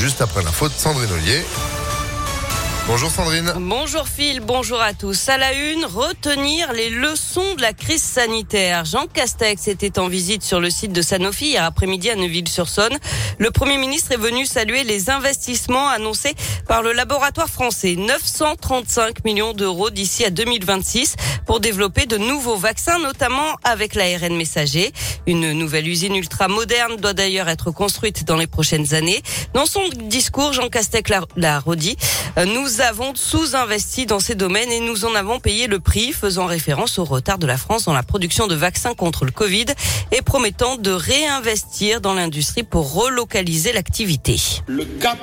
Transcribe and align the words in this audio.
juste 0.00 0.22
après 0.22 0.42
l'info 0.42 0.66
de 0.66 0.72
Sandrine 0.72 1.12
Ollier. 1.12 1.44
Bonjour 2.86 3.10
Sandrine. 3.10 3.52
Bonjour 3.56 4.08
Phil, 4.08 4.40
bonjour 4.40 4.80
à 4.80 4.94
tous. 4.94 5.28
À 5.28 5.38
la 5.38 5.52
une, 5.52 5.84
retenir 5.84 6.72
les 6.72 6.90
leçons 6.90 7.54
de 7.54 7.62
la 7.62 7.72
crise 7.72 8.02
sanitaire. 8.02 8.84
Jean 8.84 9.06
Castex 9.06 9.68
était 9.68 9.98
en 9.98 10.08
visite 10.08 10.42
sur 10.42 10.58
le 10.60 10.70
site 10.70 10.92
de 10.92 11.00
Sanofi 11.00 11.50
hier 11.50 11.64
après-midi 11.64 12.10
à 12.10 12.16
Neuville-sur-Saône. 12.16 12.98
Le 13.38 13.50
Premier 13.52 13.78
ministre 13.78 14.10
est 14.12 14.16
venu 14.16 14.44
saluer 14.44 14.82
les 14.82 15.08
investissements 15.08 15.88
annoncés 15.88 16.34
par 16.66 16.82
le 16.82 16.92
laboratoire 16.92 17.48
français. 17.48 17.94
935 17.96 19.24
millions 19.24 19.52
d'euros 19.52 19.90
d'ici 19.90 20.24
à 20.24 20.30
2026 20.30 21.14
pour 21.46 21.60
développer 21.60 22.06
de 22.06 22.18
nouveaux 22.18 22.56
vaccins, 22.56 22.98
notamment 22.98 23.56
avec 23.62 23.94
l'ARN 23.94 24.36
messager. 24.36 24.92
Une 25.26 25.52
nouvelle 25.52 25.86
usine 25.86 26.16
ultra 26.16 26.48
moderne 26.48 26.96
doit 26.96 27.12
d'ailleurs 27.12 27.48
être 27.48 27.70
construite 27.70 28.24
dans 28.24 28.36
les 28.36 28.48
prochaines 28.48 28.94
années. 28.94 29.22
Dans 29.54 29.66
son 29.66 29.82
discours, 30.06 30.52
Jean 30.52 30.68
Castex 30.68 31.10
l'a 31.36 31.60
redit. 31.60 31.96
Nous 32.46 32.69
nous 32.70 32.80
avons 32.82 33.14
sous-investi 33.16 34.06
dans 34.06 34.20
ces 34.20 34.36
domaines 34.36 34.70
et 34.70 34.80
nous 34.80 35.04
en 35.04 35.14
avons 35.14 35.40
payé 35.40 35.66
le 35.66 35.80
prix, 35.80 36.12
faisant 36.12 36.46
référence 36.46 36.98
au 36.98 37.04
retard 37.04 37.38
de 37.38 37.46
la 37.46 37.56
France 37.56 37.84
dans 37.84 37.92
la 37.92 38.04
production 38.04 38.46
de 38.46 38.54
vaccins 38.54 38.94
contre 38.94 39.24
le 39.24 39.32
Covid 39.32 39.66
et 40.12 40.22
promettant 40.22 40.76
de 40.76 40.90
réinvestir 40.92 42.00
dans 42.00 42.14
l'industrie 42.14 42.62
pour 42.62 42.92
relocaliser 42.92 43.72
l'activité. 43.72 44.36
Le 44.68 44.84
cap 44.84 45.18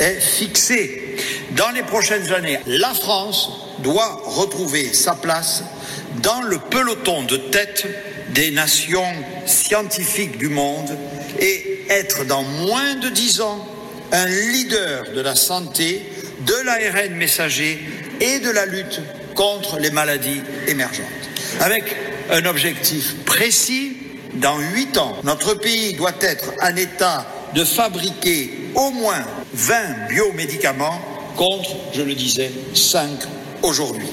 est 0.00 0.20
fixé. 0.20 1.16
Dans 1.56 1.70
les 1.70 1.82
prochaines 1.82 2.30
années, 2.32 2.58
la 2.66 2.92
France 2.92 3.50
doit 3.82 4.20
retrouver 4.26 4.92
sa 4.92 5.14
place 5.14 5.64
dans 6.22 6.42
le 6.42 6.58
peloton 6.58 7.22
de 7.22 7.36
tête 7.36 7.86
des 8.34 8.50
nations 8.50 9.14
scientifiques 9.46 10.36
du 10.36 10.48
monde 10.48 10.90
et 11.38 11.86
être 11.88 12.26
dans 12.26 12.42
moins 12.42 12.96
de 12.96 13.08
dix 13.08 13.40
ans 13.40 13.66
un 14.12 14.26
leader 14.26 15.12
de 15.14 15.20
la 15.22 15.34
santé 15.34 16.11
de 16.46 16.54
l'ARN 16.64 17.14
messager 17.14 17.80
et 18.20 18.38
de 18.38 18.50
la 18.50 18.66
lutte 18.66 19.00
contre 19.34 19.78
les 19.78 19.90
maladies 19.90 20.42
émergentes. 20.66 21.06
Avec 21.60 21.84
un 22.30 22.44
objectif 22.46 23.16
précis, 23.24 23.96
dans 24.34 24.58
huit 24.58 24.96
ans, 24.96 25.16
notre 25.24 25.54
pays 25.54 25.94
doit 25.94 26.14
être 26.20 26.52
en 26.62 26.74
état 26.76 27.26
de 27.54 27.64
fabriquer 27.64 28.70
au 28.74 28.90
moins 28.90 29.24
20 29.52 30.08
biomédicaments 30.08 31.00
contre, 31.36 31.70
je 31.92 32.02
le 32.02 32.14
disais, 32.14 32.50
5 32.74 33.10
aujourd'hui. 33.62 34.08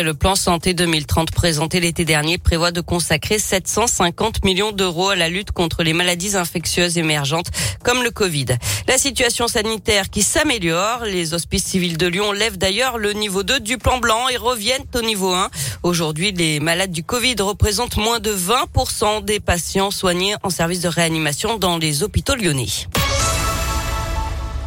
Le 0.00 0.14
plan 0.14 0.34
santé 0.34 0.72
2030 0.72 1.30
présenté 1.32 1.78
l'été 1.78 2.06
dernier 2.06 2.38
prévoit 2.38 2.72
de 2.72 2.80
consacrer 2.80 3.38
750 3.38 4.42
millions 4.42 4.72
d'euros 4.72 5.10
à 5.10 5.16
la 5.16 5.28
lutte 5.28 5.52
contre 5.52 5.82
les 5.82 5.92
maladies 5.92 6.34
infectieuses 6.34 6.96
émergentes 6.96 7.50
comme 7.84 8.02
le 8.02 8.10
Covid. 8.10 8.46
La 8.88 8.96
situation 8.96 9.48
sanitaire 9.48 10.08
qui 10.08 10.22
s'améliore, 10.22 11.04
les 11.04 11.34
hospices 11.34 11.64
civils 11.64 11.98
de 11.98 12.06
Lyon 12.06 12.32
lèvent 12.32 12.56
d'ailleurs 12.56 12.96
le 12.96 13.12
niveau 13.12 13.42
2 13.42 13.60
du 13.60 13.76
plan 13.76 13.98
blanc 13.98 14.28
et 14.28 14.38
reviennent 14.38 14.86
au 14.94 15.02
niveau 15.02 15.34
1. 15.34 15.50
Aujourd'hui, 15.82 16.32
les 16.32 16.58
malades 16.58 16.92
du 16.92 17.04
Covid 17.04 17.36
représentent 17.40 17.98
moins 17.98 18.18
de 18.18 18.32
20% 18.32 19.24
des 19.24 19.40
patients 19.40 19.90
soignés 19.90 20.34
en 20.42 20.50
service 20.50 20.80
de 20.80 20.88
réanimation 20.88 21.58
dans 21.58 21.76
les 21.76 22.02
hôpitaux 22.02 22.34
lyonnais. 22.34 22.66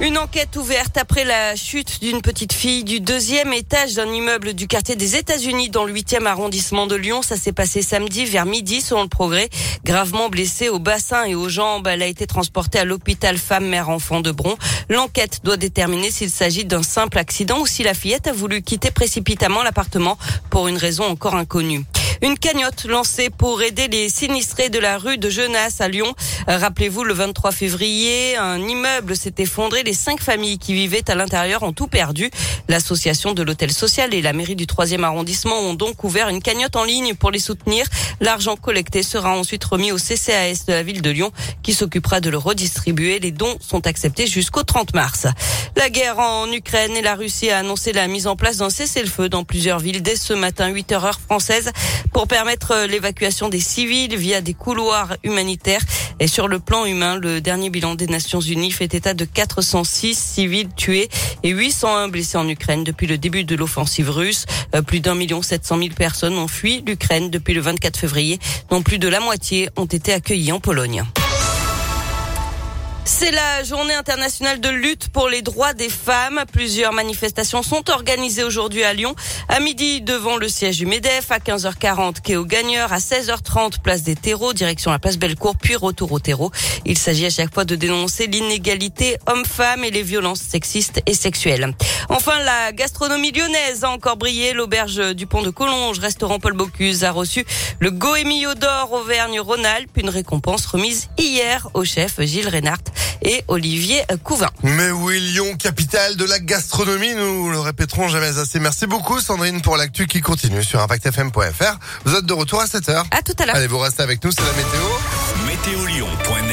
Une 0.00 0.18
enquête 0.18 0.56
ouverte 0.56 0.96
après 0.98 1.24
la 1.24 1.54
chute 1.54 2.00
d'une 2.00 2.20
petite 2.20 2.52
fille 2.52 2.82
du 2.82 2.98
deuxième 2.98 3.52
étage 3.52 3.94
d'un 3.94 4.12
immeuble 4.12 4.52
du 4.52 4.66
quartier 4.66 4.96
des 4.96 5.14
États-Unis 5.14 5.70
dans 5.70 5.84
le 5.84 5.94
8e 5.94 6.26
arrondissement 6.26 6.88
de 6.88 6.96
Lyon. 6.96 7.22
Ça 7.22 7.36
s'est 7.36 7.52
passé 7.52 7.80
samedi 7.80 8.24
vers 8.24 8.44
midi 8.44 8.80
selon 8.80 9.04
le 9.04 9.08
progrès. 9.08 9.48
Gravement 9.84 10.30
blessée 10.30 10.68
au 10.68 10.80
bassin 10.80 11.24
et 11.26 11.36
aux 11.36 11.48
jambes, 11.48 11.86
elle 11.86 12.02
a 12.02 12.06
été 12.06 12.26
transportée 12.26 12.80
à 12.80 12.84
l'hôpital 12.84 13.38
femme-mère-enfant 13.38 14.20
de 14.20 14.32
Bron. 14.32 14.56
L'enquête 14.88 15.42
doit 15.44 15.56
déterminer 15.56 16.10
s'il 16.10 16.30
s'agit 16.30 16.64
d'un 16.64 16.82
simple 16.82 17.18
accident 17.18 17.60
ou 17.60 17.66
si 17.66 17.84
la 17.84 17.94
fillette 17.94 18.26
a 18.26 18.32
voulu 18.32 18.62
quitter 18.62 18.90
précipitamment 18.90 19.62
l'appartement 19.62 20.18
pour 20.50 20.66
une 20.66 20.76
raison 20.76 21.04
encore 21.04 21.36
inconnue. 21.36 21.84
Une 22.24 22.38
cagnotte 22.38 22.86
lancée 22.86 23.28
pour 23.28 23.60
aider 23.60 23.86
les 23.86 24.08
sinistrés 24.08 24.70
de 24.70 24.78
la 24.78 24.96
rue 24.96 25.18
de 25.18 25.28
Genasse 25.28 25.82
à 25.82 25.88
Lyon. 25.88 26.10
Euh, 26.48 26.56
rappelez-vous, 26.56 27.04
le 27.04 27.12
23 27.12 27.52
février, 27.52 28.34
un 28.38 28.66
immeuble 28.66 29.14
s'est 29.14 29.34
effondré. 29.36 29.82
Les 29.82 29.92
cinq 29.92 30.22
familles 30.22 30.56
qui 30.56 30.72
vivaient 30.72 31.10
à 31.10 31.16
l'intérieur 31.16 31.64
ont 31.64 31.74
tout 31.74 31.86
perdu. 31.86 32.30
L'association 32.66 33.34
de 33.34 33.42
l'hôtel 33.42 33.70
social 33.70 34.14
et 34.14 34.22
la 34.22 34.32
mairie 34.32 34.56
du 34.56 34.64
3e 34.64 35.02
arrondissement 35.02 35.60
ont 35.60 35.74
donc 35.74 36.02
ouvert 36.02 36.30
une 36.30 36.40
cagnotte 36.40 36.76
en 36.76 36.84
ligne 36.84 37.14
pour 37.14 37.30
les 37.30 37.38
soutenir. 37.38 37.84
L'argent 38.22 38.56
collecté 38.56 39.02
sera 39.02 39.36
ensuite 39.36 39.62
remis 39.62 39.92
au 39.92 39.98
CCAS 39.98 40.64
de 40.66 40.72
la 40.72 40.82
ville 40.82 41.02
de 41.02 41.10
Lyon 41.10 41.30
qui 41.62 41.74
s'occupera 41.74 42.22
de 42.22 42.30
le 42.30 42.38
redistribuer. 42.38 43.18
Les 43.18 43.32
dons 43.32 43.58
sont 43.60 43.86
acceptés 43.86 44.26
jusqu'au 44.26 44.62
30 44.62 44.94
mars. 44.94 45.26
La 45.76 45.90
guerre 45.90 46.18
en 46.18 46.50
Ukraine 46.50 46.96
et 46.96 47.02
la 47.02 47.16
Russie 47.16 47.50
a 47.50 47.58
annoncé 47.58 47.92
la 47.92 48.08
mise 48.08 48.26
en 48.26 48.34
place 48.34 48.58
d'un 48.58 48.70
cessez-le-feu 48.70 49.28
dans 49.28 49.44
plusieurs 49.44 49.78
villes 49.78 50.02
dès 50.02 50.16
ce 50.16 50.32
matin 50.32 50.68
8 50.68 50.92
heures 50.92 51.20
française 51.20 51.70
pour 52.14 52.28
permettre 52.28 52.70
euh, 52.70 52.86
l'évacuation 52.86 53.50
des 53.50 53.60
civils 53.60 54.16
via 54.16 54.40
des 54.40 54.54
couloirs 54.54 55.16
humanitaires. 55.24 55.82
Et 56.20 56.28
sur 56.28 56.46
le 56.48 56.60
plan 56.60 56.86
humain, 56.86 57.16
le 57.16 57.40
dernier 57.40 57.70
bilan 57.70 57.96
des 57.96 58.06
Nations 58.06 58.40
Unies 58.40 58.70
fait 58.70 58.94
état 58.94 59.14
de 59.14 59.24
406 59.24 60.16
civils 60.16 60.68
tués 60.74 61.10
et 61.42 61.50
801 61.50 62.08
blessés 62.08 62.38
en 62.38 62.48
Ukraine 62.48 62.84
depuis 62.84 63.08
le 63.08 63.18
début 63.18 63.42
de 63.44 63.56
l'offensive 63.56 64.10
russe. 64.10 64.46
Euh, 64.74 64.80
plus 64.80 65.00
d'un 65.00 65.16
million 65.16 65.42
sept 65.42 65.66
cent 65.66 65.76
mille 65.76 65.94
personnes 65.94 66.38
ont 66.38 66.48
fui 66.48 66.82
l'Ukraine 66.86 67.30
depuis 67.30 67.52
le 67.52 67.60
24 67.60 67.98
février, 67.98 68.38
dont 68.70 68.80
plus 68.80 68.98
de 68.98 69.08
la 69.08 69.18
moitié 69.18 69.68
ont 69.76 69.84
été 69.84 70.12
accueillies 70.12 70.52
en 70.52 70.60
Pologne. 70.60 71.04
C'est 73.06 73.30
la 73.32 73.62
journée 73.64 73.92
internationale 73.92 74.60
de 74.60 74.70
lutte 74.70 75.10
pour 75.10 75.28
les 75.28 75.42
droits 75.42 75.74
des 75.74 75.90
femmes. 75.90 76.42
Plusieurs 76.50 76.94
manifestations 76.94 77.62
sont 77.62 77.90
organisées 77.90 78.44
aujourd'hui 78.44 78.82
à 78.82 78.94
Lyon. 78.94 79.14
À 79.48 79.60
midi, 79.60 80.00
devant 80.00 80.38
le 80.38 80.48
siège 80.48 80.78
du 80.78 80.86
MEDEF, 80.86 81.30
à 81.30 81.38
15h40, 81.38 82.22
quai 82.22 82.36
au 82.36 82.46
Gagneur, 82.46 82.94
à 82.94 82.98
16h30, 82.98 83.82
place 83.82 84.04
des 84.04 84.16
terreaux, 84.16 84.54
direction 84.54 84.90
la 84.90 84.98
place 84.98 85.18
Bellecour, 85.18 85.54
puis 85.56 85.76
retour 85.76 86.12
au 86.12 86.18
terreau. 86.18 86.50
Il 86.86 86.96
s'agit 86.96 87.26
à 87.26 87.30
chaque 87.30 87.52
fois 87.52 87.66
de 87.66 87.76
dénoncer 87.76 88.26
l'inégalité 88.26 89.18
homme-femme 89.26 89.84
et 89.84 89.90
les 89.90 90.02
violences 90.02 90.40
sexistes 90.40 91.02
et 91.04 91.14
sexuelles. 91.14 91.74
Enfin, 92.08 92.38
la 92.42 92.72
gastronomie 92.72 93.32
lyonnaise 93.32 93.84
a 93.84 93.90
encore 93.90 94.16
brillé. 94.16 94.54
L'auberge 94.54 95.14
du 95.14 95.26
pont 95.26 95.42
de 95.42 95.50
Collonges, 95.50 95.98
restaurant 95.98 96.38
Paul 96.38 96.54
Bocuse, 96.54 97.04
a 97.04 97.12
reçu 97.12 97.44
le 97.80 97.90
Goemio 97.90 98.54
d'or 98.54 98.92
Auvergne-Rhône-Alpes, 98.92 99.96
une 99.96 100.08
récompense 100.08 100.64
remise 100.64 101.10
hier 101.18 101.68
au 101.74 101.84
chef 101.84 102.20
Gilles 102.22 102.48
Reynard 102.48 102.78
et 103.22 103.44
Olivier 103.48 104.02
Couvin. 104.22 104.50
Mais 104.62 104.90
oui, 104.90 105.20
Lyon, 105.20 105.56
capitale 105.56 106.16
de 106.16 106.24
la 106.24 106.38
gastronomie, 106.38 107.14
nous 107.14 107.50
le 107.50 107.60
répéterons 107.60 108.08
jamais 108.08 108.38
assez. 108.38 108.60
Merci 108.60 108.86
beaucoup 108.86 109.20
Sandrine 109.20 109.62
pour 109.62 109.76
l'actu 109.76 110.06
qui 110.06 110.20
continue 110.20 110.62
sur 110.62 110.80
impactfm.fr. 110.80 111.78
Vous 112.04 112.14
êtes 112.14 112.26
de 112.26 112.32
retour 112.32 112.60
à 112.60 112.66
7h. 112.66 113.04
À 113.10 113.22
tout 113.22 113.32
à 113.38 113.46
l'heure. 113.46 113.56
Allez, 113.56 113.66
vous 113.66 113.78
restez 113.78 114.02
avec 114.02 114.22
nous, 114.24 114.30
c'est 114.30 114.42
la 114.42 114.52
météo. 114.52 114.80
Météolion.net 115.46 116.44